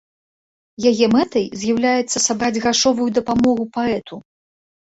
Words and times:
Яе 0.91 1.05
мэтай 1.15 1.45
з'яўляецца 1.63 2.23
сабраць 2.29 2.61
грашовую 2.65 3.09
дапамогу 3.19 3.69
паэту. 3.77 4.15